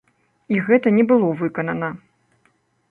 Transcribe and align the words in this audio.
І 0.55 0.61
гэта 0.69 0.87
не 0.97 1.03
было 1.11 1.29
выканана. 1.43 1.89